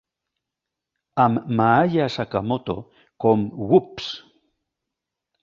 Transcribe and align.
Amb 1.23 1.51
Maaya 1.59 2.07
Sakamoto 2.15 2.77
com 3.27 3.45
"Whoops!! 3.69 4.11